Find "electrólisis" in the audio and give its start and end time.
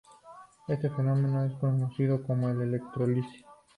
2.49-3.45